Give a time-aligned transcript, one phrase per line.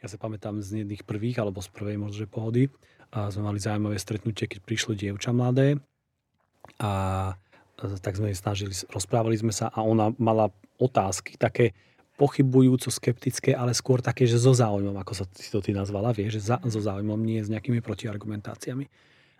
[0.00, 2.72] Ja sa pamätám z jedných prvých, alebo z prvej možno pohody.
[3.12, 5.76] A sme mali zaujímavé stretnutie, keď prišlo dievča mladé.
[6.80, 7.34] A
[8.00, 11.72] tak sme snažili, rozprávali sme sa a ona mala otázky také
[12.20, 16.36] pochybujúco skeptické, ale skôr také, že so záujmom, ako sa si to ty nazvala, vieš,
[16.36, 18.84] že za, so záujmom, nie s nejakými protiargumentáciami.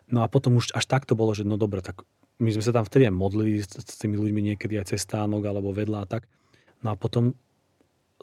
[0.08, 2.00] No a potom už až takto bolo, že no dobre, tak
[2.40, 5.44] my sme sa tam vtedy aj modlili s, s tými ľuďmi niekedy aj cez stánok
[5.44, 6.24] alebo vedľa a tak.
[6.80, 7.36] No a potom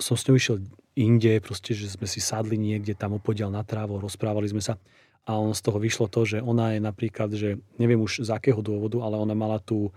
[0.02, 0.58] som s ňou išiel
[0.98, 4.82] inde, proste, že sme si sadli niekde tam opodial na trávu, rozprávali sme sa
[5.28, 8.64] a on z toho vyšlo to, že ona je napríklad, že neviem už z akého
[8.64, 9.92] dôvodu, ale ona mala tú,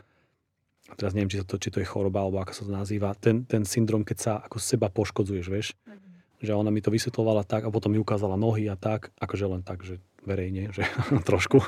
[0.98, 3.62] teraz neviem, či to, či to je choroba, alebo ako sa to nazýva, ten, ten
[3.62, 5.68] syndrom, keď sa ako seba poškodzuješ, vieš.
[5.86, 6.08] Mm-hmm.
[6.42, 9.62] Že ona mi to vysvetlovala tak a potom mi ukázala nohy a tak, akože len
[9.62, 10.82] tak, že verejne, že
[11.30, 11.62] trošku,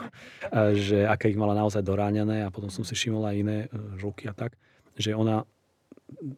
[0.74, 3.68] že aké ich mala naozaj doráňané a potom som si všimol aj iné e,
[4.02, 4.58] ruky a tak,
[4.98, 5.46] že ona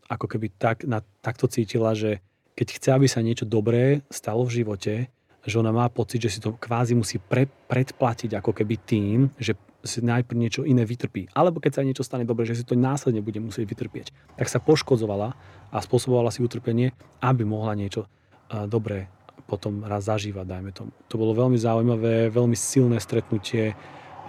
[0.07, 2.23] ako keby tak, na, takto cítila, že
[2.55, 5.11] keď chce, aby sa niečo dobré stalo v živote,
[5.45, 9.53] že ona má pocit, že si to kvázi musí pre, predplatiť ako keby tým, že
[9.85, 11.29] si najprv niečo iné vytrpí.
[11.37, 14.07] Alebo keď sa niečo stane dobre, že si to následne bude musieť vytrpieť.
[14.41, 15.37] Tak sa poškodzovala
[15.69, 19.13] a spôsobovala si utrpenie, aby mohla niečo uh, dobré
[19.45, 20.91] potom raz zažívať, dajme tomu.
[21.13, 23.77] To bolo veľmi zaujímavé, veľmi silné stretnutie.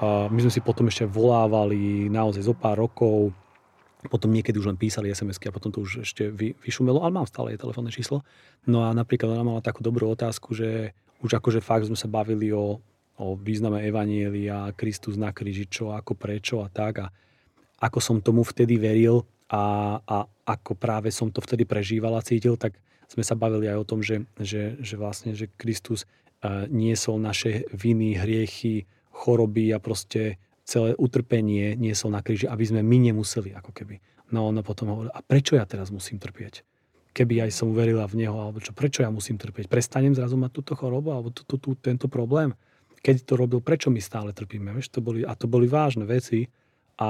[0.03, 3.31] Uh, my sme si potom ešte volávali naozaj zo pár rokov,
[4.07, 7.27] potom niekedy už len písali sms a potom to už ešte vy, vyšumelo, ale mám
[7.29, 8.21] stále jej telefónne číslo.
[8.69, 12.53] No a napríklad ona mala takú dobrú otázku, že už akože fakt sme sa bavili
[12.53, 12.79] o,
[13.17, 17.05] o význame Evanielia, Kristus na kríži, čo, ako, prečo a tak.
[17.05, 17.07] A
[17.79, 22.55] ako som tomu vtedy veril a, a ako práve som to vtedy prežíval a cítil,
[22.57, 27.21] tak sme sa bavili aj o tom, že, že, že vlastne, že Kristus uh, niesol
[27.21, 33.53] naše viny, hriechy, choroby a proste celé utrpenie niesol na kríži, aby sme my nemuseli,
[33.53, 34.01] ako keby.
[34.33, 36.65] No ona potom hovorí, a prečo ja teraz musím trpieť?
[37.15, 39.69] Keby aj som uverila v Neho, alebo čo, prečo ja musím trpieť?
[39.69, 42.51] Prestanem zrazu mať túto chorobu, alebo tú, tú, tú, tento problém?
[43.05, 44.73] Keď to robil, prečo my stále trpíme?
[44.73, 46.49] Vieš, to boli, a to boli vážne veci.
[46.97, 47.07] A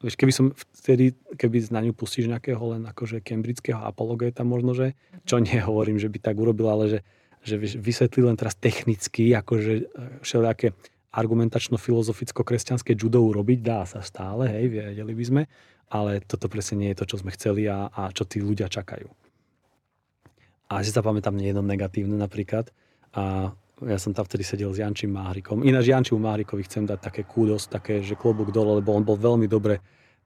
[0.00, 4.96] vieš, keby som vtedy, keby na ňu pustíš nejakého len akože cambridgeho apologeta možno, že,
[5.28, 7.00] čo nehovorím, že by tak urobil, ale že,
[7.44, 9.82] že vysvetlí len teraz technicky, akože e,
[10.24, 10.72] všelijaké
[11.18, 15.42] argumentačno-filozoficko-kresťanské judo urobiť, dá sa stále, hej, vedeli by sme,
[15.90, 19.10] ale toto presne nie je to, čo sme chceli a, a čo tí ľudia čakajú.
[20.68, 22.70] A si sa pamätám jedno negatívne napríklad,
[23.16, 23.50] a
[23.86, 25.62] ja som tam vtedy sedel s Jančím Máhrikom.
[25.62, 29.46] Ináč Jančimu Máhrikovi chcem dať také kúdos, také, že klobúk dole, lebo on bol veľmi
[29.46, 29.78] dobre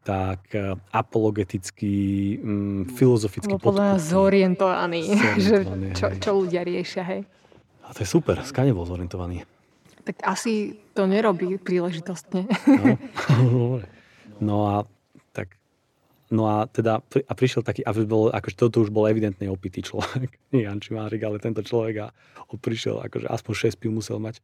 [0.02, 1.94] tak e, apologetický,
[2.42, 5.02] mm, filozofický podľa podľa zorientovaný,
[5.38, 7.22] zorientovaný že čo, čo ľudia riešia, hej.
[7.86, 9.47] A to je super, skane bol zorientovaný.
[10.02, 12.50] Tak asi to nerobí príležitostne.
[13.30, 13.78] No,
[14.48, 14.74] no a
[15.30, 15.56] tak
[16.32, 20.32] No a teda a prišiel taký, a bol, akože toto už bol evidentne opitý človek.
[20.56, 22.14] Nie Janči Márik, ale tento človek a
[22.56, 24.40] prišiel, akože aspoň 6 pív musel mať.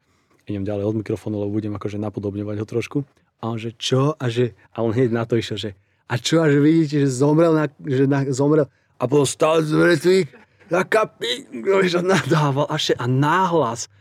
[0.48, 2.98] Idem ďalej od mikrofónu, lebo budem akože napodobňovať ho trošku.
[3.40, 4.16] A on že čo?
[4.16, 5.70] A, že, a on hneď na to išiel, že
[6.08, 6.40] a čo?
[6.40, 8.64] A že vidíte, že zomrel, na, že na, zomrel
[8.98, 10.28] a bol stále z mŕtvych.
[10.69, 11.48] Taká pí...
[11.64, 12.66] Že nadával.
[12.69, 13.92] A, še, a náhlas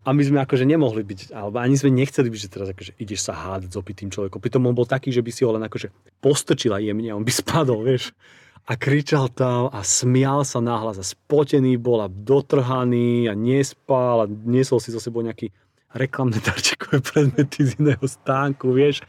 [0.00, 3.20] a my sme akože nemohli byť, alebo ani sme nechceli byť, že teraz akože ideš
[3.20, 4.40] sa hádať s opitým človekom.
[4.40, 5.92] Pritom on bol taký, že by si ho len akože
[6.24, 8.16] postrčila jemne a on by spadol, vieš.
[8.64, 14.26] A kričal tam a smial sa nahlas a spotený bol a dotrhaný a nespal a
[14.28, 15.52] niesol si so sebou nejaký
[15.92, 19.04] reklamné darčekové predmety z iného stánku, vieš.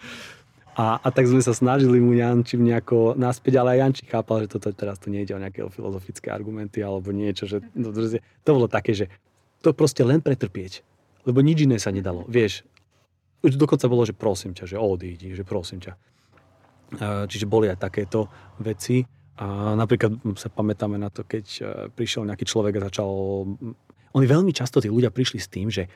[0.72, 4.56] A, a tak sme sa snažili mu Jančím nejako naspäť, ale aj Janči chápal, že
[4.56, 8.96] toto teraz tu nejde o nejaké filozofické argumenty alebo niečo, že to, to bolo také,
[8.96, 9.12] že
[9.62, 10.82] to proste len pretrpieť.
[11.26, 12.26] Lebo nič iné sa nedalo.
[12.26, 12.66] Vieš,
[13.42, 15.94] už dokonca bolo, že prosím ťa, že odídi, že prosím ťa.
[17.30, 18.30] Čiže boli aj takéto
[18.62, 19.02] veci.
[19.42, 23.10] A napríklad sa pamätáme na to, keď e, prišiel nejaký človek a začal...
[24.14, 25.90] Oni veľmi často, tí ľudia prišli s tým, že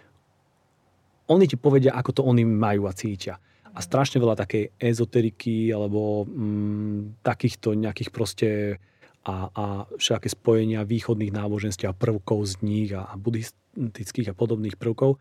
[1.29, 3.37] oni ti povedia, ako to oni majú a cítia.
[3.75, 8.49] A strašne veľa takej ezoteriky alebo mm, takýchto nejakých proste
[9.25, 9.65] a, a
[9.97, 15.17] všaké spojenia východných náboženstiev a prvkov z nich a, a buddhistických a podobných prvkov,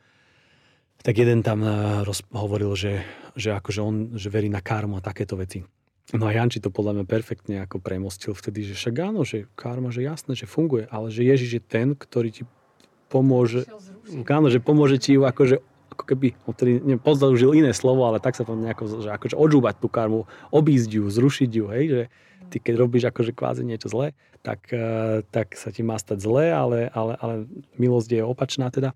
[1.00, 3.02] tak jeden tam eh, roz, hovoril, že,
[3.34, 5.64] že, akože on že verí na karmu a takéto veci.
[6.12, 9.88] No a Janči to podľa mňa perfektne ako premostil vtedy, že však áno, že karma,
[9.88, 12.42] že jasné, že funguje, ale že Ježiš je ten, ktorý ti
[13.08, 13.64] pomôže,
[14.28, 15.64] áno, že pomôže ti ju akože
[15.96, 19.74] ako keby, vtedy neviem, použil iné slovo, ale tak sa to nejako, že akože odžúvať
[19.80, 22.02] tú karmu, obísť ju, zrušiť ju, hej, že,
[22.50, 24.12] ty keď robíš akože kvázi niečo zlé,
[24.44, 27.34] tak, eh, tak sa ti má stať zlé, ale, ale, ale
[27.80, 28.92] milosť je opačná teda.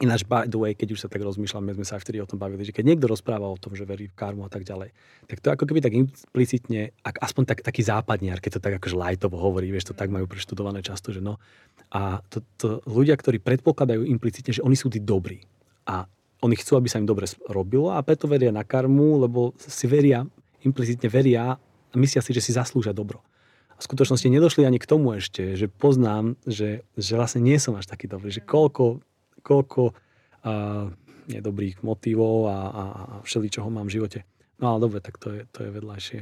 [0.00, 2.40] Ináč, by the way, keď už sa tak rozmýšľame, sme sa aj vtedy o tom
[2.40, 4.88] bavili, že keď niekto rozpráva o tom, že verí v karmu a tak ďalej,
[5.28, 8.96] tak to ako keby tak implicitne, ak, aspoň tak, taký západniar, keď to tak akože
[8.96, 11.36] lajtovo hovorí, vieš, to tak majú preštudované často, že no,
[11.92, 15.44] A to, to ľudia, ktorí predpokladajú implicitne, že oni sú tí dobrí.
[15.84, 16.08] A
[16.42, 20.24] oni chcú, aby sa im dobre robilo a preto veria na karmu, lebo si veria,
[20.64, 21.54] implicitne veria
[21.96, 23.20] myslia si, že si zaslúžia dobro.
[23.76, 27.74] A v skutočnosti nedošli ani k tomu ešte, že poznám, že, že vlastne nie som
[27.74, 29.00] až taký dobrý, že koľko,
[29.40, 29.96] koľko
[30.44, 30.92] a,
[31.30, 34.20] nedobrých motivov a, a, a všeličoho mám v živote.
[34.62, 36.20] No ale dobre, tak to je, to je vedľajšie.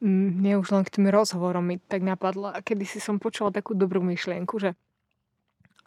[0.00, 3.48] Mm, mne už len k tým rozhovorom mi tak napadlo, a kedy si som počula
[3.48, 4.76] takú dobrú myšlienku, že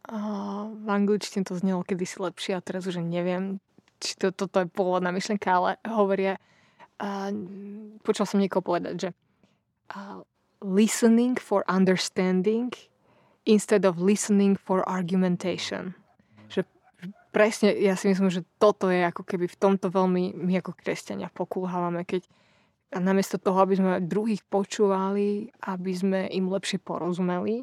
[0.10, 3.62] uh, v angličtine to znelo kedysi lepšie a teraz už neviem,
[4.02, 6.42] či to, toto je pôvodná myšlienka, ale hovoria,
[7.00, 7.32] uh,
[8.04, 9.10] počul som niekoho povedať, že
[9.96, 10.24] uh,
[10.64, 12.72] listening for understanding
[13.48, 15.96] instead of listening for argumentation.
[16.52, 16.68] Že
[17.32, 21.32] presne, ja si myslím, že toto je ako keby v tomto veľmi my ako kresťania
[21.32, 22.28] pokulhávame, keď
[22.90, 27.62] a namiesto toho, aby sme druhých počúvali, aby sme im lepšie porozumeli,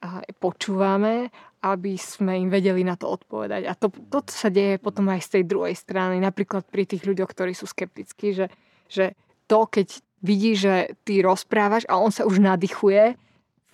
[0.00, 1.32] a počúvame,
[1.72, 3.66] aby sme im vedeli na to odpovedať.
[3.66, 6.22] A to, to sa deje potom aj z tej druhej strany.
[6.22, 8.46] Napríklad pri tých ľuďoch, ktorí sú skeptickí, že,
[8.86, 9.18] že
[9.50, 13.18] to, keď vidí, že ty rozprávaš a on sa už nadýchuje,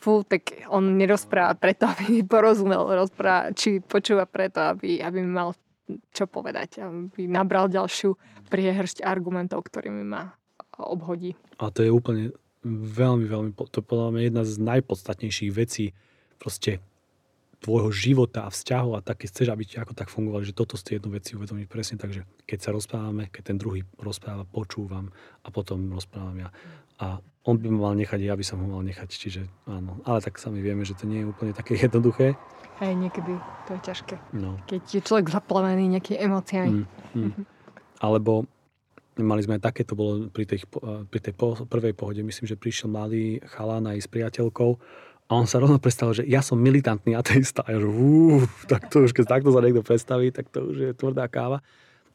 [0.03, 5.55] fú, tak on nerozpráva preto, aby mi porozumel, rozpráva, či počúva preto, aby, aby mal
[6.15, 8.17] čo povedať, aby nabral ďalšiu
[8.49, 10.33] priehršť argumentov, ktorými ma
[10.79, 11.37] obhodí.
[11.61, 12.33] A to je úplne
[12.65, 15.93] veľmi, veľmi, to podľa mňa jedna z najpodstatnejších vecí
[16.39, 16.83] proste
[17.63, 20.99] tvojho života a vzťahov a také chceš, aby ti ako tak fungovali, že toto ste
[20.99, 25.15] jednu veci uvedomiť presne tak, že keď sa rozprávame, keď ten druhý rozpráva, počúvam
[25.47, 26.51] a potom rozprávam ja.
[26.99, 30.03] A on by ma mal nechať, ja by som ho mal nechať, čiže áno.
[30.03, 32.35] Ale tak sami vieme, že to nie je úplne také jednoduché.
[32.83, 33.39] Hej, niekedy
[33.71, 34.15] to je ťažké.
[34.35, 34.59] No.
[34.67, 36.83] Keď je človek zaplavený nejakými emóciami.
[36.83, 37.33] Mm, mm.
[38.07, 38.51] Alebo
[39.13, 40.65] Mali sme aj také, to bolo pri tej,
[41.13, 41.37] pri tej
[41.69, 44.81] prvej pohode, myslím, že prišiel malý chalán aj s priateľkou
[45.33, 47.65] a on sa rovno predstavil, že ja som militantný ateista.
[47.65, 50.77] A ja, že ú, tak to už, keď takto sa niekto predstaví, tak to už
[50.77, 51.65] je tvrdá káva.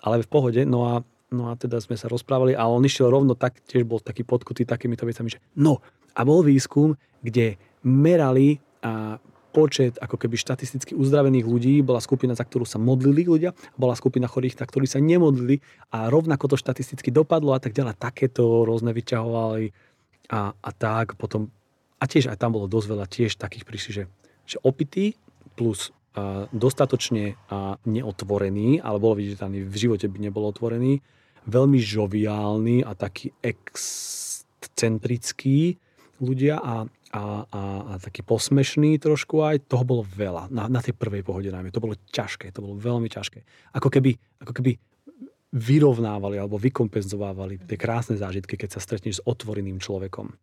[0.06, 1.02] Ale v pohode, no a,
[1.34, 4.70] no a teda sme sa rozprávali a on išiel rovno tak, tiež bol taký podkutý
[4.70, 5.82] takýmito vecami, že no
[6.14, 6.94] a bol výskum,
[7.26, 9.18] kde merali a
[9.50, 14.30] počet ako keby štatisticky uzdravených ľudí, bola skupina, za ktorú sa modlili ľudia, bola skupina
[14.30, 17.98] chorých, za ktorí sa nemodlili a rovnako to štatisticky dopadlo a tak ďalej.
[17.98, 19.74] Takéto rôzne vyťahovali
[20.30, 21.50] a, a tak potom
[21.98, 24.08] a tiež aj tam bolo dosť veľa tiež takých prišli, že,
[24.46, 25.16] že opitý
[25.58, 31.02] plus a, dostatočne a, neotvorený, ale bolo vidieť, že tam v živote by nebol otvorený,
[31.48, 35.78] veľmi žoviálny a taký excentrický
[36.22, 40.52] ľudia a a, a, a taký posmešný trošku aj, toho bolo veľa.
[40.52, 41.72] Na, na tej prvej pohode najmä.
[41.72, 43.48] To bolo ťažké, to bolo veľmi ťažké.
[43.80, 44.76] Ako keby, ako keby
[45.56, 50.36] vyrovnávali alebo vykompenzovávali tie krásne zážitky, keď sa stretneš s otvoreným človekom,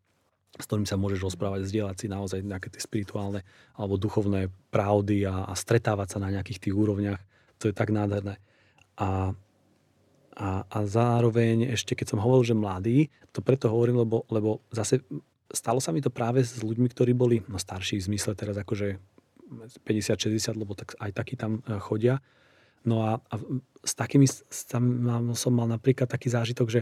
[0.55, 3.43] s ktorým sa môžeš rozprávať, zdieľať si naozaj nejaké tie spirituálne
[3.75, 7.21] alebo duchovné pravdy a, a stretávať sa na nejakých tých úrovniach.
[7.63, 8.39] To je tak nádherné.
[8.95, 9.35] A,
[10.39, 15.03] a, a zároveň ešte, keď som hovoril, že mladý, to preto hovorím, lebo, lebo zase
[15.51, 18.99] stalo sa mi to práve s ľuďmi, ktorí boli no, starší v zmysle teraz akože
[19.87, 22.19] 50-60, lebo tak, aj takí tam e, chodia.
[22.85, 23.35] No a, a
[23.81, 24.29] s takými
[24.69, 24.85] tam
[25.33, 26.81] som mal napríklad taký zážitok, že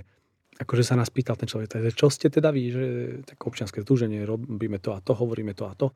[0.60, 2.84] akože sa nás pýtal ten človek, že čo ste teda vy, že
[3.24, 5.94] tak občianske združenie, robíme to a to, hovoríme to a to.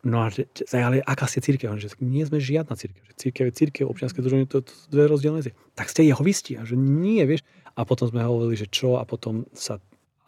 [0.00, 1.76] No a že, ale aká ste církev?
[1.76, 3.04] Že nie sme žiadna církev.
[3.04, 5.52] Že církev je církev, občianske združenie, to, to, to dve rozdielne veci.
[5.76, 6.56] Tak ste jeho visti.
[6.56, 7.44] A že nie, vieš.
[7.76, 9.76] A potom sme hovorili, že čo a potom sa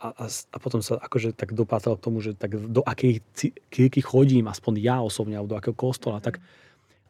[0.03, 3.23] a, a, a potom sa akože tak dopátal k tomu, že tak do akej
[3.71, 6.43] kirky chodím, aspoň ja osobne, alebo do akého kostola, tak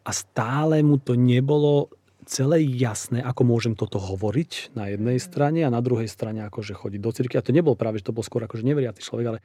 [0.04, 1.88] a stále mu to nebolo
[2.26, 7.00] celé jasné, ako môžem toto hovoriť na jednej strane a na druhej strane akože chodiť
[7.02, 7.34] do cirky.
[7.38, 9.38] A to nebol práve, že to bol skôr akože neveriaci človek, ale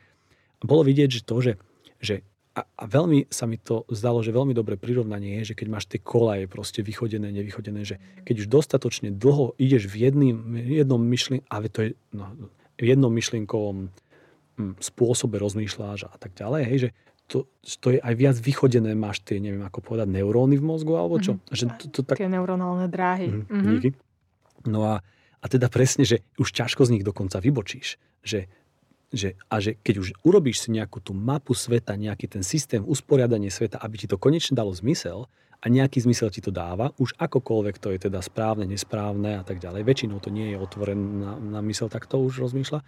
[0.62, 1.53] bolo vidieť, že to, že,
[2.01, 2.15] že
[2.57, 5.86] a, a veľmi sa mi to zdalo, že veľmi dobré prirovnanie je, že keď máš
[5.86, 11.46] tie kolaje proste vychodené, nevychodené, že keď už dostatočne dlho ideš v jedným, jednom myšlení,
[11.53, 12.34] ale to je, no,
[12.77, 13.93] v jednom myšlienkovom
[14.57, 16.89] hm, spôsobe rozmýšľaš a tak ďalej, hej, že
[17.27, 17.43] to,
[17.84, 21.36] to je aj viac vychodené, máš tie, neviem ako povedať, neuróny v mozgu, alebo čo?
[21.36, 21.55] Mm-hmm.
[21.55, 22.15] Že to, to, tak...
[22.15, 23.27] Tie neuronálne dráhy.
[23.27, 23.75] Mm, mm-hmm.
[23.84, 23.89] Díky.
[24.72, 25.03] No a,
[25.43, 28.00] a teda presne, že už ťažko z nich dokonca vybočíš.
[28.24, 28.48] Že,
[29.12, 33.51] že, a že keď už urobíš si nejakú tú mapu sveta, nejaký ten systém usporiadanie
[33.51, 37.81] sveta, aby ti to konečne dalo zmysel, a nejaký zmysel ti to dáva, už akokoľvek
[37.81, 41.62] to je teda správne, nesprávne a tak ďalej, väčšinou to nie je otvorené na, na
[41.65, 42.86] mysel, tak to už rozmýšľa,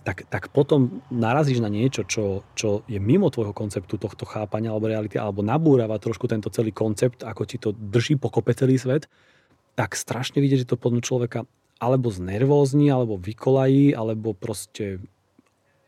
[0.00, 4.88] tak, tak potom narazíš na niečo, čo, čo je mimo tvojho konceptu tohto chápania alebo
[4.88, 9.12] reality, alebo nabúrava trošku tento celý koncept, ako ti to drží pokope celý svet,
[9.76, 11.38] tak strašne vidieť, že to podľa človeka
[11.80, 15.00] alebo znervózni, alebo vykolají, alebo proste,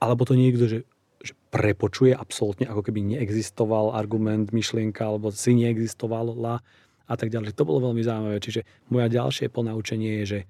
[0.00, 0.78] alebo to niekto, že,
[1.20, 6.64] že prepočuje absolútne, ako keby neexistoval argument, myšlienka, alebo si neexistovala
[7.04, 7.52] a tak ďalej.
[7.52, 8.40] To bolo veľmi zaujímavé.
[8.40, 10.40] Čiže moja ďalšie ponaučenie je, že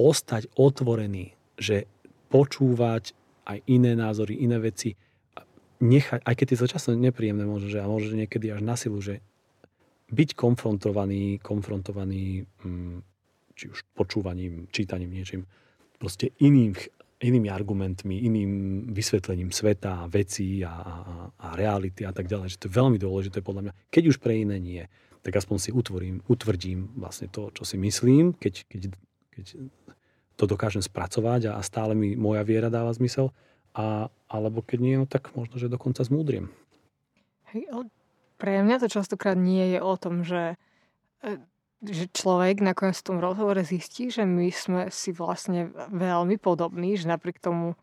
[0.00, 1.84] ostať otvorený, že
[2.28, 3.12] počúvať
[3.48, 4.92] aj iné názory, iné veci,
[5.80, 8.98] nechať, aj keď je to často nepríjemné možno, že a možno niekedy až na silu,
[9.00, 9.24] že
[10.12, 13.00] byť konfrontovaný, konfrontovaný hm,
[13.56, 15.44] či už počúvaním, čítaním niečím,
[15.98, 16.76] proste iným
[17.18, 18.52] inými argumentmi, iným
[18.94, 20.94] vysvetlením sveta, vecí a, a,
[21.34, 22.54] a reality a tak ďalej.
[22.54, 23.72] Že to je veľmi dôležité podľa mňa.
[23.90, 24.86] Keď už pre iné nie,
[25.26, 28.82] tak aspoň si utvorím, utvrdím vlastne to, čo si myslím, keď, keď,
[29.34, 29.44] keď
[30.38, 33.34] to dokážem spracovať a, stále mi moja viera dáva zmysel.
[33.74, 36.48] A, alebo keď nie, no tak možno, že dokonca zmúdriem.
[37.50, 37.66] Hej,
[38.38, 40.54] pre mňa to častokrát nie je o tom, že
[41.26, 41.42] e,
[41.78, 47.06] že človek nakoniec v tom rozhovore zistí, že my sme si vlastne veľmi podobní, že
[47.06, 47.78] napriek tomu,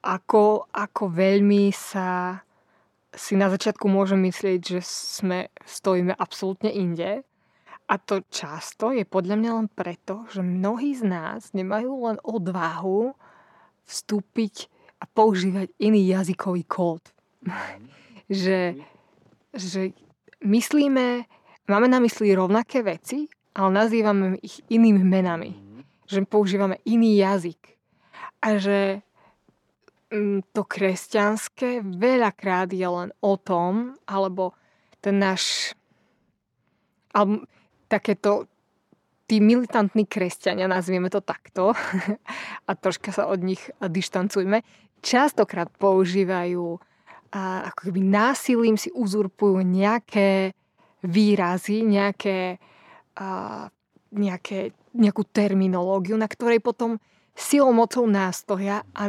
[0.00, 2.40] ako, ako veľmi sa
[3.14, 7.22] si na začiatku môžem myslieť, že sme, stojíme absolútne inde.
[7.84, 13.12] A to často je podľa mňa len preto, že mnohí z nás nemajú len odvahu
[13.84, 17.04] vstúpiť a používať iný jazykový kód.
[18.32, 18.80] že,
[19.52, 19.92] že
[20.40, 21.28] myslíme,
[21.68, 25.52] máme na mysli rovnaké veci, ale nazývame ich inými menami.
[25.52, 25.82] Mm.
[26.08, 27.60] Že používame iný jazyk.
[28.40, 29.04] A že
[30.08, 34.56] mm, to kresťanské veľakrát je len o tom, alebo
[35.04, 35.76] ten náš
[37.14, 37.46] alebo
[37.94, 38.50] takéto
[39.24, 41.72] tí militantní kresťania, nazvieme to takto,
[42.68, 44.60] a troška sa od nich dištancujme,
[45.00, 46.80] častokrát používajú
[47.34, 50.54] a ako keby násilím si uzurpujú nejaké
[51.02, 52.62] výrazy, nejaké,
[53.18, 53.66] a,
[54.14, 57.02] nejaké, nejakú terminológiu, na ktorej potom
[57.34, 59.04] silou mocou nástoja a,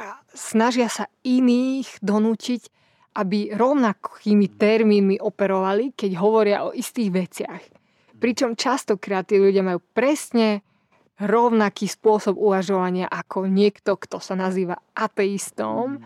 [0.00, 2.72] a snažia sa iných donútiť,
[3.20, 7.77] aby rovnakými termínmi operovali, keď hovoria o istých veciach.
[8.18, 10.66] Pričom častokrát tí ľudia majú presne
[11.18, 15.98] rovnaký spôsob uvažovania ako niekto, kto sa nazýva ateistom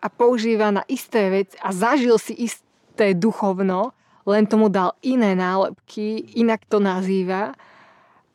[0.00, 3.92] a používa na isté veci a zažil si isté duchovno
[4.28, 7.56] len tomu dal iné nálepky, inak to nazýva.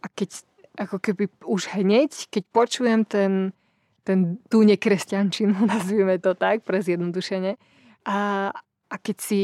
[0.02, 0.42] A keď
[0.74, 3.54] ako keby už hneď, keď počujem ten,
[4.02, 7.62] ten tú nekresťančinu, nazvime to tak, pre zjednodušenie,
[8.10, 8.50] a,
[8.90, 9.42] a keď si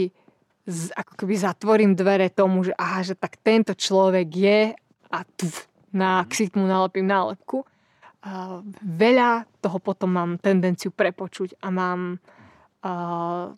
[0.70, 4.62] z, ako keby zatvorím dvere tomu, že aha, že tak tento človek je
[5.10, 5.50] a tu
[5.90, 7.66] na ksik mu nalepím nálepku,
[8.20, 12.20] a veľa toho potom mám tendenciu prepočuť a mám
[12.84, 13.56] a,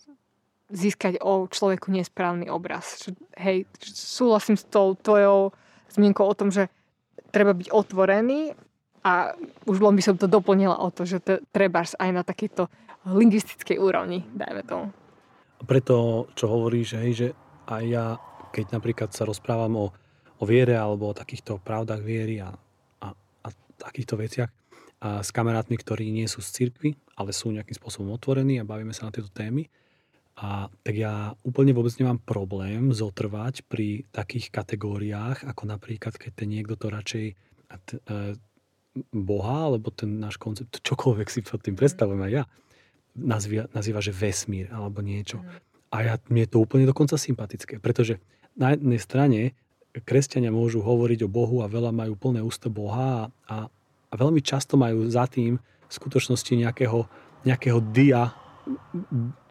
[0.71, 3.09] získať o človeku nesprávny obraz.
[3.35, 5.51] Hej, súhlasím s tou tvojou
[5.91, 6.69] zmienkou o tom, že
[7.33, 8.53] treba byť otvorený
[9.01, 9.33] a
[9.65, 12.69] už len by som to doplnila o to, že to treba aj na takejto
[13.09, 14.85] lingvistickej úrovni, dajme tomu.
[15.61, 17.27] Preto, čo hovoríš, hej, že
[17.69, 18.05] aj ja,
[18.49, 19.87] keď napríklad sa rozprávam o,
[20.41, 22.49] o viere alebo o takýchto pravdách viery a,
[23.01, 24.51] a, a takýchto veciach
[25.01, 28.93] a s kamarátmi, ktorí nie sú z cirkvy, ale sú nejakým spôsobom otvorení a bavíme
[28.93, 29.65] sa na tieto témy,
[30.41, 36.49] a tak ja úplne vôbec nemám problém zotrvať pri takých kategóriách, ako napríklad, keď ten
[36.49, 37.33] niekto to radšej e,
[39.11, 42.43] Boha, alebo ten náš koncept, čokoľvek si pod tým predstavujem aj ja,
[43.15, 45.39] nazýva, nazýva že vesmír alebo niečo.
[45.39, 45.47] Mm.
[45.91, 48.23] A ja, mne je to úplne dokonca sympatické, pretože
[48.55, 49.39] na jednej strane
[49.91, 53.55] kresťania môžu hovoriť o Bohu a veľa majú plné ústa Boha a, a,
[54.07, 57.03] a veľmi často majú za tým v skutočnosti nejakého,
[57.43, 58.31] nejakého dia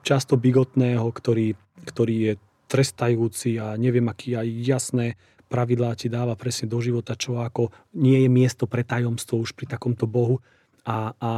[0.01, 1.53] často bigotného, ktorý,
[1.85, 2.33] ktorý je
[2.71, 5.07] trestajúci a neviem, aký aj jasné
[5.51, 9.67] pravidlá ti dáva presne do života, čo ako nie je miesto pre tajomstvo už pri
[9.67, 10.39] takomto Bohu
[10.87, 11.33] a, a,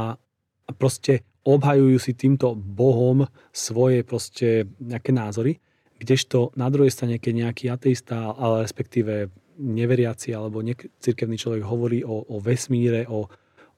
[0.69, 5.59] a proste obhajujú si týmto Bohom svoje proste nejaké názory,
[5.99, 10.63] kdežto na druhej strane, keď nejaký ateista, ale respektíve neveriaci alebo
[10.99, 13.29] cirkevný človek hovorí o, o vesmíre, o,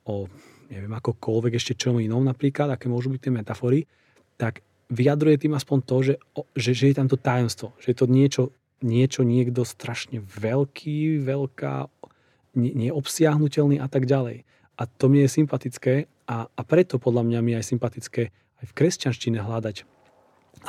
[0.08, 0.14] o
[0.72, 3.80] neviem akokoľvek ešte čom inom napríklad, aké môžu byť tie metafory,
[4.40, 6.16] tak vyjadruje tým aspoň to, že,
[6.56, 8.44] že, že je tam to tajomstvo, že je to niečo,
[8.82, 11.90] niečo niekto strašne veľký, veľká,
[12.58, 14.46] ne, neobsiahnutelný a tak ďalej.
[14.76, 15.94] A to mi je sympatické
[16.25, 19.86] a, a preto podľa mňa mi aj sympatické aj v kresťanštine hľadať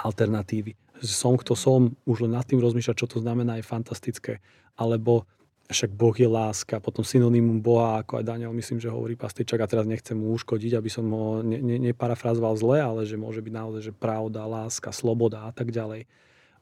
[0.05, 0.77] alternatívy.
[1.01, 4.45] Som, kto som, už len nad tým rozmýšľať, čo to znamená, je fantastické.
[4.77, 5.29] Alebo
[5.67, 9.67] však Boh je láska, potom synonymum Boha, ako aj Daniel myslím, že hovorí pastičak a
[9.67, 13.53] teraz nechcem mu uškodiť, aby som ho ne, ne, neparafrazoval zle, ale že môže byť
[13.53, 16.07] naozaj, že pravda, láska, sloboda a tak ďalej.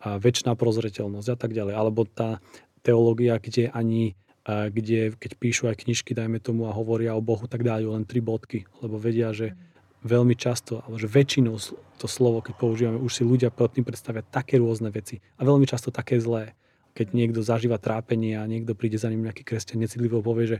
[0.04, 1.74] A väčšiná prozreteľnosť a tak ďalej.
[1.76, 2.40] Alebo tá
[2.84, 7.64] teológia, kde ani kde, keď píšu aj knižky, dajme tomu, a hovoria o Bohu, tak
[7.64, 9.56] dajú len tri bodky, lebo vedia, že
[10.04, 11.56] veľmi často, alebo že väčšinou
[11.96, 15.64] to slovo, keď používame, už si ľudia pod tým predstavia také rôzne veci a veľmi
[15.64, 16.52] často také zlé.
[16.92, 20.58] Keď niekto zažíva trápenie a niekto príde za ním nejaký kresťan necitlivo povie, že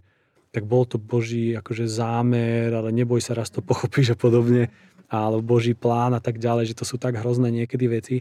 [0.51, 4.73] tak bol to Boží akože zámer, ale neboj sa, raz to pochopíš a podobne,
[5.13, 8.17] alebo Boží plán a tak ďalej, že to sú tak hrozné niekedy veci,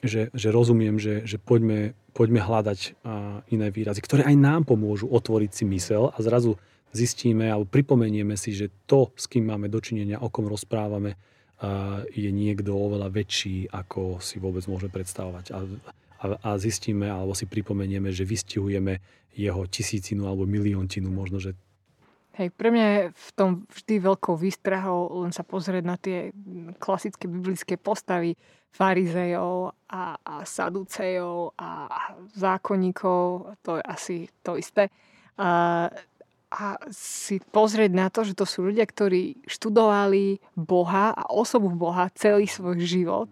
[0.00, 3.04] že, že rozumiem, že, že poďme, poďme hľadať
[3.52, 6.56] iné výrazy, ktoré aj nám pomôžu otvoriť si mysel a zrazu
[6.90, 11.14] zistíme alebo pripomenieme si, že to, s kým máme dočinenia, o kom rozprávame,
[12.16, 15.52] je niekto oveľa väčší, ako si vôbec môžeme predstavovať.
[15.52, 15.58] A,
[16.20, 18.98] a, a zistíme alebo si pripomenieme, že vystihujeme
[19.36, 21.54] jeho tisícinu alebo miliontinu možno, že
[22.38, 26.30] Hej, pre mňa je v tom vždy veľkou výstrahou len sa pozrieť na tie
[26.78, 28.38] klasické biblické postavy
[28.70, 31.90] farizejov a, a saducejov a,
[32.38, 34.94] zákonníkov, to je asi to isté.
[35.42, 35.90] A,
[36.54, 42.14] a si pozrieť na to, že to sú ľudia, ktorí študovali Boha a osobu Boha
[42.14, 43.30] celý svoj život,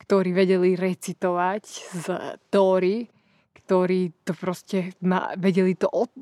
[0.00, 2.06] ktorí vedeli recitovať z
[2.48, 3.08] Tóry,
[3.64, 6.12] ktorí to proste ma, vedeli to, od,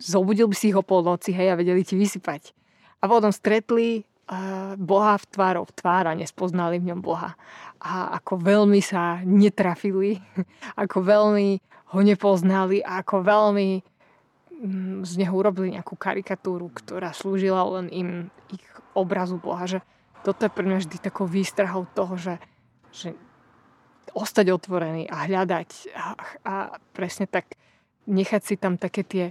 [0.00, 2.56] zobudil by si ich o polnoci, hej, a vedeli ti vysypať.
[3.00, 7.36] A potom stretli uh, Boha v tvárov tvár a nespoznali v ňom Boha.
[7.78, 10.16] A ako veľmi sa netrafili,
[10.82, 11.48] ako veľmi
[11.96, 13.68] ho nepoznali a ako veľmi
[14.56, 18.08] Mm, z neho urobili nejakú karikatúru, ktorá slúžila len im
[18.48, 18.64] ich
[18.96, 19.68] obrazu Boha.
[19.68, 19.84] Že
[20.24, 22.34] toto je pre mňa vždy takou výstrahou toho, že,
[22.88, 23.12] že
[24.14, 26.06] ostať otvorený a hľadať a,
[26.46, 26.54] a
[26.94, 27.58] presne tak
[28.06, 29.26] nechať si tam také tie,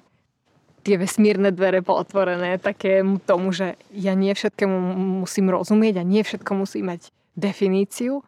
[0.84, 4.76] tie vesmírne dvere pootvorené, také tomu, že ja nie všetkému
[5.24, 8.22] musím rozumieť a nie všetko musí mať definíciu.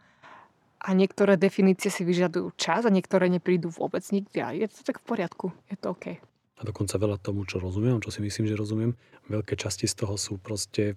[0.77, 5.01] A niektoré definície si vyžadujú čas a niektoré neprídu vôbec nikdy a je to tak
[5.03, 6.05] v poriadku, je to OK.
[6.57, 8.93] A dokonca veľa tomu, čo rozumiem, čo si myslím, že rozumiem,
[9.27, 10.95] veľké časti z toho sú proste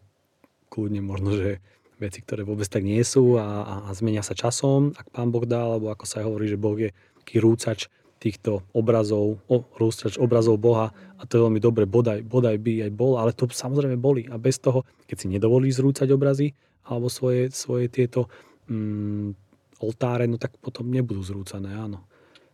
[0.69, 1.59] kľudne možno, že
[2.01, 5.61] veci, ktoré vôbec tak nie sú a, a, zmenia sa časom, ak pán Boh dá,
[5.61, 6.91] alebo ako sa aj hovorí, že Boh je
[7.21, 12.57] taký rúcač týchto obrazov, o, rúcač obrazov Boha a to je veľmi dobre, bodaj, bodaj
[12.57, 16.57] by aj bol, ale to samozrejme boli a bez toho, keď si nedovolí zrúcať obrazy
[16.89, 18.27] alebo svoje, svoje tieto
[18.67, 19.37] mm,
[19.85, 22.01] oltáre, no tak potom nebudú zrúcané, áno.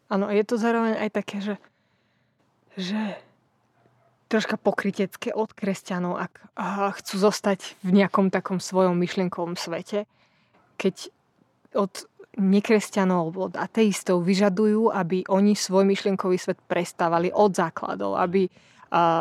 [0.07, 1.55] Áno, je to zároveň aj také, že
[2.77, 3.16] že
[4.27, 6.33] troška pokrytecké od kresťanov, ak
[7.03, 10.11] chcú zostať v nejakom takom svojom myšlienkovom svete,
[10.77, 11.11] keď
[11.79, 11.93] od
[12.37, 18.51] nekresťanov alebo od ateistov vyžadujú, aby oni svoj myšlienkový svet prestávali od základov, aby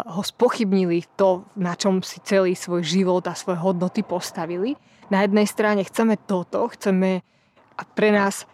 [0.06, 4.78] ho spochybnili to, na čom si celý svoj život a svoje hodnoty postavili.
[5.10, 7.24] Na jednej strane chceme toto, chceme
[7.76, 8.46] a pre nás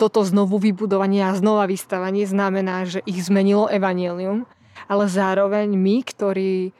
[0.00, 4.48] toto znovu vybudovanie a znova vystavanie znamená, že ich zmenilo evanelium,
[4.90, 6.74] ale zároveň my, ktorí,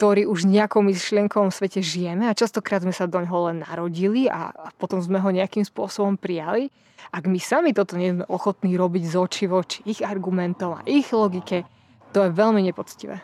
[0.00, 4.24] ktorí už v nejakom myšlienkovom svete žijeme a častokrát sme sa do ňoho len narodili
[4.32, 6.72] a, a potom sme ho nejakým spôsobom prijali,
[7.12, 10.80] ak my sami toto nie sme ochotní robiť z oči v oči ich argumentom a
[10.88, 11.68] ich logike,
[12.16, 13.20] to je veľmi nepoctivé.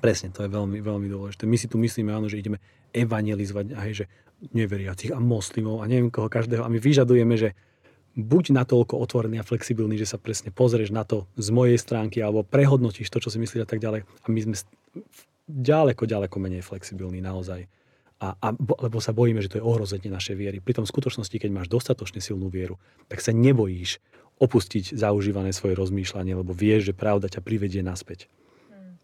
[0.00, 1.44] Presne, to je veľmi, veľmi dôležité.
[1.44, 2.62] My si tu myslíme, áno, že ideme
[2.94, 4.04] evangelizovať, aj že
[4.56, 7.52] neveriacich a moslimov a neviem koho každého a my vyžadujeme, že
[8.18, 12.42] buď natoľko otvorený a flexibilný, že sa presne pozrieš na to z mojej stránky alebo
[12.42, 14.02] prehodnotíš to, čo si myslíš a tak ďalej.
[14.02, 14.54] A my sme
[15.46, 17.70] ďaleko, ďaleko menej flexibilní naozaj.
[18.20, 20.56] A, a, lebo sa bojíme, že to je ohrozenie našej viery.
[20.60, 22.76] Pritom v skutočnosti, keď máš dostatočne silnú vieru,
[23.08, 23.96] tak sa nebojíš
[24.40, 28.28] opustiť zaužívané svoje rozmýšľanie, lebo vieš, že pravda ťa privedie naspäť.
[28.68, 29.00] Hmm.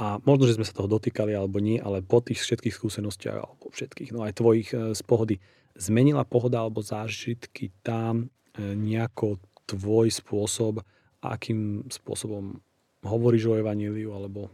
[0.00, 3.68] A možno, že sme sa toho dotýkali alebo nie, ale po tých všetkých skúsenostiach, alebo
[3.68, 5.36] všetkých, no aj tvojich e, z pohody,
[5.76, 10.84] zmenila pohoda alebo zážitky tam nejako tvoj spôsob,
[11.24, 12.60] akým spôsobom
[13.04, 14.52] hovoríš o evaníliu alebo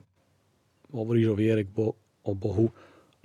[0.91, 1.67] hovoríš o viere
[2.27, 2.71] o Bohu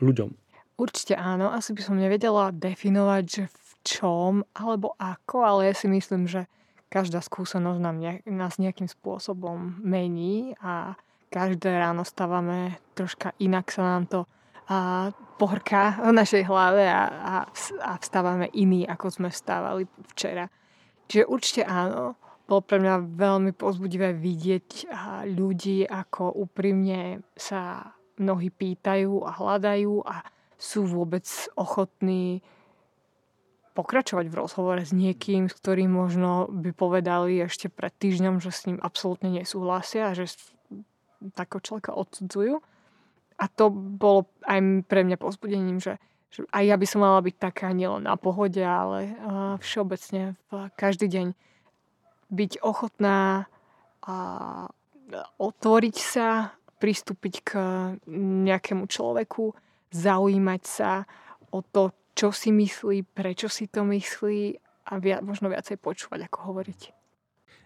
[0.01, 0.33] ľuďom?
[0.75, 5.87] Určite áno, asi by som nevedela definovať, že v čom alebo ako, ale ja si
[5.87, 6.51] myslím, že
[6.91, 10.99] každá skúsenosť nám ne, nás nejakým spôsobom mení a
[11.31, 14.19] každé ráno stávame troška inak sa nám to
[14.65, 17.35] a pohrká v našej hlave a, a,
[17.85, 19.85] a vstávame iný, ako sme vstávali
[20.15, 20.49] včera.
[21.05, 24.89] Čiže určite áno, bolo pre mňa veľmi pozbudivé vidieť
[25.33, 30.21] ľudí, ako úprimne sa mnohí pýtajú a hľadajú a
[30.55, 31.25] sú vôbec
[31.57, 32.45] ochotní
[33.75, 38.71] pokračovať v rozhovore s niekým, s ktorým možno by povedali ešte pred týždňom, že s
[38.71, 40.31] ním absolútne nesúhlasia a že
[41.35, 42.63] takého človeka odsudzujú.
[43.35, 45.99] A to bolo aj pre mňa pozbudením, že
[46.51, 50.35] aj ja by som mala byť taká nielen na pohode, ale uh, všeobecne
[50.75, 51.27] každý deň
[52.31, 53.47] byť ochotná
[54.05, 54.17] a
[55.39, 57.51] otvoriť sa, pristúpiť k
[58.45, 59.55] nejakému človeku,
[59.89, 61.07] zaujímať sa
[61.55, 64.59] o to, čo si myslí, prečo si to myslí
[64.91, 66.81] a viac, možno viacej počúvať, ako hovoriť.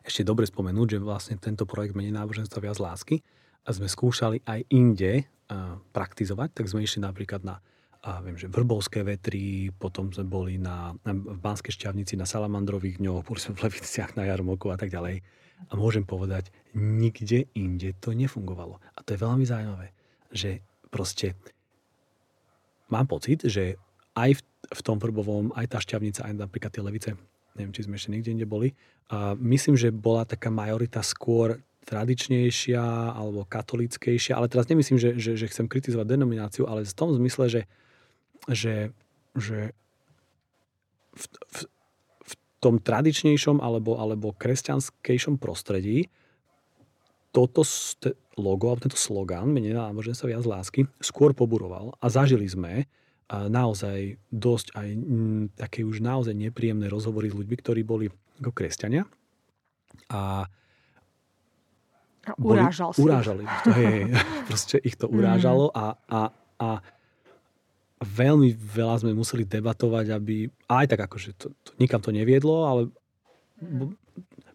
[0.05, 3.19] Ešte dobre spomenúť, že vlastne tento projekt Menej náboženstva viac lásky
[3.67, 7.59] a sme skúšali aj inde uh, praktizovať, tak sme išli napríklad na
[7.99, 13.03] a viem, že Vrbovské vetry, potom sme boli na, na, v Banskej šťavnici na Salamandrových
[13.03, 15.19] dňoch, boli sme v Leviciach na Jarmoku a tak ďalej.
[15.67, 18.79] A môžem povedať, nikde inde to nefungovalo.
[18.95, 19.91] A to je veľmi zaujímavé,
[20.31, 21.35] že proste
[22.87, 23.75] mám pocit, že
[24.15, 27.11] aj v, v tom Vrbovom, aj tá šťavnica, aj napríklad tie Levice,
[27.59, 28.71] neviem, či sme ešte nikde inde boli,
[29.11, 35.33] a myslím, že bola taká majorita skôr tradičnejšia alebo katolickejšia, ale teraz nemyslím, že, že,
[35.33, 37.61] že chcem kritizovať denomináciu, ale v tom zmysle, že,
[38.47, 38.95] že,
[39.35, 39.75] že
[41.17, 41.59] v, v,
[42.23, 46.07] v tom tradičnejšom alebo, alebo kresťanskejšom prostredí
[47.29, 47.61] toto
[48.39, 52.89] logo, alebo tento slogán menej náboženstva viac lásky skôr poburoval a zažili sme
[53.29, 58.09] naozaj dosť aj m, také už naozaj nepríjemné rozhovory s ľuďmi, ktorí boli
[58.41, 59.05] ako kresťania
[60.09, 60.49] a
[62.37, 63.01] boli, Urážal si.
[63.01, 63.43] Urážali.
[63.65, 64.13] To, hej,
[64.49, 66.21] proste ich to urážalo a, a,
[66.61, 66.69] a
[67.99, 72.81] veľmi veľa sme museli debatovať, aby aj tak akože to, to, nikam to neviedlo, ale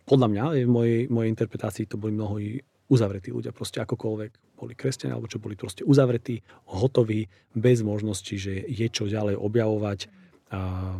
[0.08, 2.40] podľa mňa, v mojej, mojej interpretácii to boli mnoho
[2.88, 8.64] uzavretí ľudia, proste akokoľvek boli kresťania, alebo čo boli proste uzavretí, hotoví, bez možnosti, že
[8.64, 10.08] je čo ďalej objavovať
[10.52, 10.94] a,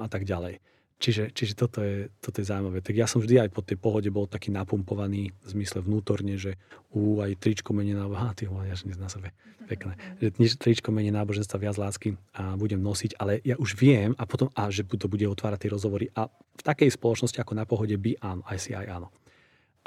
[0.00, 0.60] a tak ďalej.
[1.00, 2.84] Čiže, čiže toto, je, toto je zaujímavé.
[2.84, 6.60] Tak ja som vždy aj po tej pohode bol taký napumpovaný v zmysle vnútorne, že
[6.92, 8.04] ú, aj tričko mení na...
[8.04, 9.32] Aha, ty ja na sebe.
[9.64, 9.96] Pekné.
[10.20, 14.52] Že tričko mení náboženstva viac lásky a budem nosiť, ale ja už viem a potom,
[14.52, 16.12] a že to bude otvárať tie rozhovory.
[16.12, 19.08] A v takej spoločnosti ako na pohode by áno, aj si aj áno.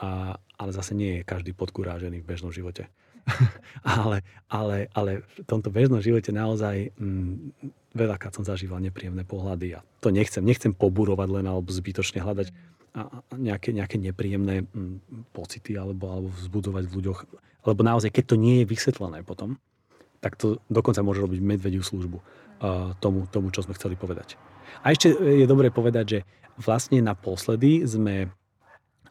[0.02, 2.90] A, ale zase nie je každý podkurážený v bežnom živote.
[4.04, 7.56] ale, ale, ale v tomto bežnom živote naozaj mm,
[7.96, 10.44] veľakrát som zažíval nepríjemné pohľady a to nechcem.
[10.44, 12.48] Nechcem poburovať len alebo zbytočne hľadať
[12.94, 17.20] a, nejaké, nejaké nepríjemné mm, pocity alebo, alebo vzbudovať v ľuďoch.
[17.64, 19.56] Lebo naozaj, keď to nie je vysvetlené potom,
[20.20, 24.40] tak to dokonca môže robiť medvediu službu uh, tomu, tomu, čo sme chceli povedať.
[24.84, 26.20] A ešte je dobré povedať, že
[26.56, 28.32] vlastne naposledy sme,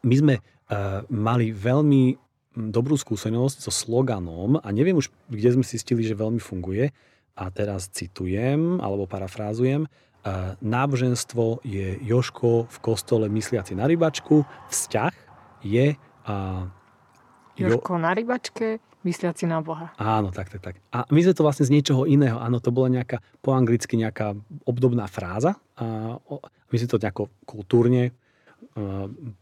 [0.01, 2.22] my sme uh, mali veľmi
[2.53, 6.93] dobrú skúsenosť so sloganom a neviem už, kde sme si stili, že veľmi funguje,
[7.33, 9.89] a teraz citujem, alebo parafrázujem,
[10.61, 15.13] náboženstvo je Joško v kostole mysliaci na rybačku, vzťah
[15.65, 15.97] je...
[16.29, 16.33] A,
[17.57, 19.91] Joško na rybačke, mysliaci na Boha.
[19.97, 20.75] Áno, tak, tak, tak.
[20.93, 22.39] A my sme to vlastne z niečoho iného.
[22.39, 25.59] Áno, to bola nejaká, po anglicky nejaká obdobná fráza.
[25.75, 26.17] A
[26.69, 28.15] my sme to nejako kultúrne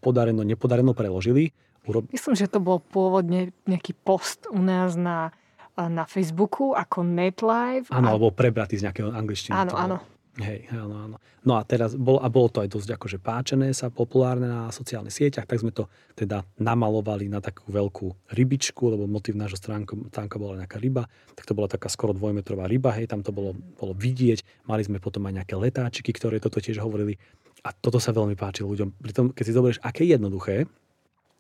[0.02, 1.54] podareno, nepodareno preložili.
[1.90, 2.10] Urob...
[2.14, 5.34] Myslím, že to bol pôvodne nejaký post u nás na
[5.80, 7.90] na Facebooku ako NetLive.
[7.90, 8.14] Áno, a...
[8.14, 9.56] alebo prebratý z nejakého angličtiny.
[9.56, 9.98] Áno, áno.
[10.40, 11.16] Hej, áno, áno.
[11.44, 15.12] No a teraz bol, a bolo to aj dosť akože páčené sa, populárne na sociálnych
[15.12, 20.40] sieťach, tak sme to teda namalovali na takú veľkú rybičku, lebo motiv nášho stránka, stránka
[20.40, 21.04] bola nejaká ryba,
[21.36, 24.68] tak to bola taká skoro dvojmetrová ryba, hej, tam to bolo, bolo vidieť.
[24.72, 27.20] Mali sme potom aj nejaké letáčiky, ktoré toto tiež hovorili.
[27.68, 29.04] A toto sa veľmi páčilo ľuďom.
[29.04, 30.56] Pritom, keď si zoberieš, aké je jednoduché,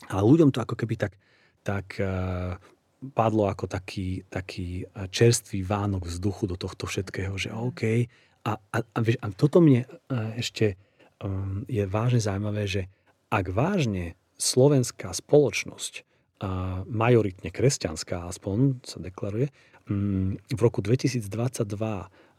[0.10, 1.14] ale ľuďom to ako keby tak,
[1.62, 2.58] tak uh,
[3.10, 8.06] padlo ako taký, taký eh, čerstvý vánok vzduchu do tohto všetkého, že OK.
[8.46, 9.94] A, a, a, a toto mne eh,
[10.38, 10.78] ešte
[11.22, 12.82] um, je vážne zaujímavé, že
[13.34, 16.06] ak vážne slovenská spoločnosť,
[16.42, 19.54] a majoritne kresťanská aspoň sa deklaruje,
[19.86, 21.30] um, v roku 2022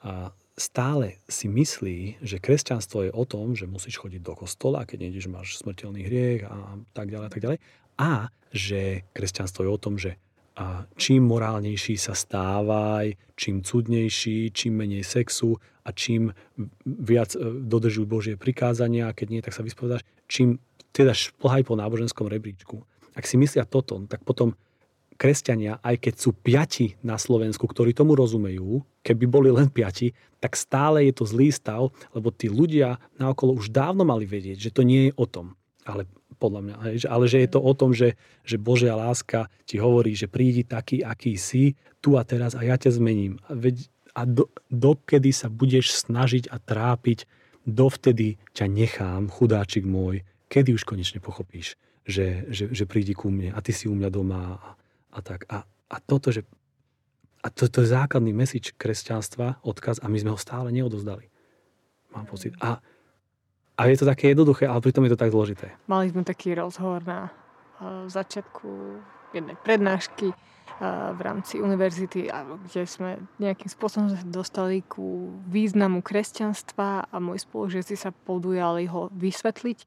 [0.03, 5.09] a stále si myslí, že kresťanstvo je o tom, že musíš chodiť do kostola, keď
[5.09, 7.59] nejdeš, máš smrteľný hriech a tak ďalej, a tak ďalej.
[7.97, 8.11] A
[8.53, 10.21] že kresťanstvo je o tom, že
[10.53, 16.29] a čím morálnejší sa stávaj, čím cudnejší, čím menej sexu a čím
[16.85, 20.61] viac e, dodržujú Božie prikázania, keď nie, tak sa vyspovedáš, čím
[20.93, 22.85] teda šplhaj po náboženskom rebríčku.
[23.17, 24.53] Ak si myslia toto, tak potom
[25.23, 30.11] kresťania, aj keď sú piati na Slovensku, ktorí tomu rozumejú, keby boli len piati,
[30.43, 34.75] tak stále je to zlý stav, lebo tí ľudia naokolo už dávno mali vedieť, že
[34.75, 35.55] to nie je o tom.
[35.87, 36.11] Ale
[36.43, 36.75] podľa mňa.
[37.07, 41.07] Ale že je to o tom, že, že Božia láska ti hovorí, že prídi taký,
[41.07, 43.39] aký si, tu a teraz a ja ťa zmením.
[43.47, 43.87] A, veď,
[44.19, 47.31] a do, dokedy sa budeš snažiť a trápiť,
[47.63, 53.55] dovtedy ťa nechám, chudáčik môj, kedy už konečne pochopíš, že, že, že prídi ku mne
[53.55, 54.75] a ty si u mňa doma a,
[55.13, 55.45] a tak.
[55.53, 56.43] A, a toto, že
[57.43, 61.29] a to, to je základný message kresťanstva, odkaz a my sme ho stále neodozdali.
[62.15, 62.55] Mám pocit.
[62.63, 62.79] A,
[63.77, 65.75] a je to také jednoduché, ale pritom je to tak zložité.
[65.91, 68.69] Mali sme taký rozhovor na uh, začiatku
[69.33, 70.31] jednej prednášky
[71.15, 72.27] v rámci univerzity,
[72.67, 79.79] kde sme nejakým spôsobom dostali ku významu kresťanstva a moji spolužiaci sa podujali ho vysvetliť.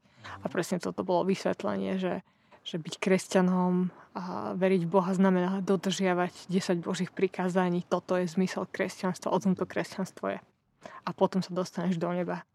[0.41, 2.23] A presne toto bolo vysvetlenie, že,
[2.63, 3.91] že byť kresťanom
[4.55, 7.83] veriť v Boha znamená dodržiavať 10 Božích prikázaní.
[7.83, 10.39] Toto je zmysel kresťanstva, o tomto kresťanstvo je.
[11.03, 12.47] A potom sa dostaneš do neba.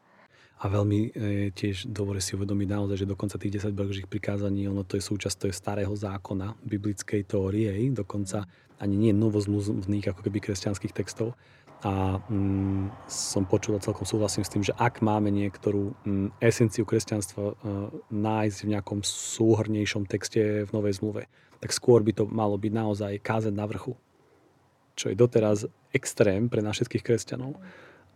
[0.61, 1.11] A veľmi e,
[1.57, 5.37] tiež dobre si uvedomiť naozaj, že dokonca tých 10 Božích prikázaní, ono to je súčasť
[5.37, 8.45] to je starého zákona, biblickej teórie, dokonca
[8.77, 11.33] ani nie novozmluvných ako keby kresťanských textov.
[11.81, 16.85] A mm, som počul a celkom súhlasím s tým, že ak máme niektorú mm, esenciu
[16.85, 17.55] kresťanstva e,
[18.13, 21.25] nájsť v nejakom súhrnejšom texte v Novej zmluve,
[21.61, 23.93] tak skôr by to malo byť naozaj kázeň na vrchu.
[24.97, 27.57] Čo je doteraz extrém pre nás všetkých kresťanov.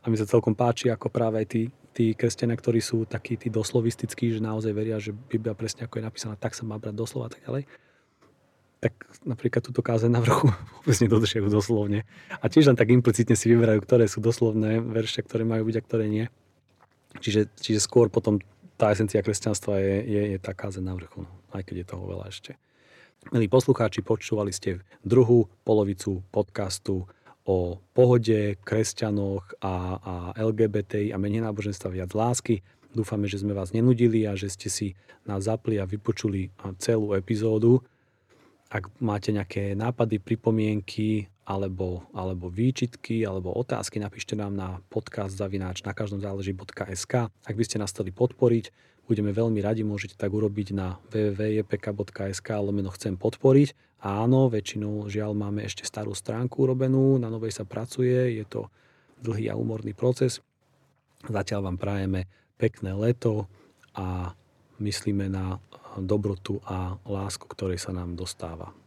[0.05, 1.63] A mi sa celkom páči, ako práve aj tí,
[1.97, 6.05] tí kresťania, ktorí sú takí tí doslovistickí, že naozaj veria, že Biblia presne ako je
[6.05, 7.65] napísaná, tak sa má brať doslova a tak ďalej.
[8.85, 8.93] Tak
[9.25, 12.05] napríklad túto káze na vrchu vôbec nedodržiajú doslovne.
[12.37, 15.85] A tiež len tak implicitne si vyberajú, ktoré sú doslovné verše, ktoré majú byť a
[15.85, 16.27] ktoré nie.
[17.21, 18.43] Čiže, čiže skôr potom
[18.77, 22.05] tá esencia kresťanstva je, je, je tá káze na vrchu, no, aj keď je toho
[22.05, 22.53] veľa ešte.
[23.33, 27.09] Milí poslucháči, počúvali ste druhú polovicu podcastu
[27.49, 32.61] o pohode, kresťanoch a, a LGBT a menej náboženstva viac lásky.
[32.93, 34.89] Dúfame, že sme vás nenudili a že ste si
[35.25, 37.81] nás zapli a vypočuli celú epizódu.
[38.69, 45.81] Ak máte nejaké nápady, pripomienky alebo, alebo výčitky alebo otázky, napíšte nám na podcast zavináč
[45.81, 47.33] na každom záleží.sk.
[47.33, 48.69] Ak by ste nás chceli podporiť,
[49.05, 54.01] budeme veľmi radi, môžete tak urobiť na www.jpk.sk lomeno chcem podporiť.
[54.05, 58.69] Áno, väčšinou žiaľ máme ešte starú stránku urobenú, na novej sa pracuje, je to
[59.25, 60.45] dlhý a úmorný proces.
[61.25, 62.29] Zatiaľ vám prajeme
[62.61, 63.49] pekné leto
[63.97, 64.37] a
[64.77, 65.57] myslíme na
[65.97, 68.84] dobrotu a lásku, ktorej sa nám dostáva.